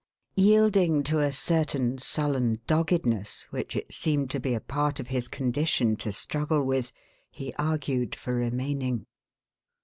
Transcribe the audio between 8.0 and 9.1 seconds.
for remaining.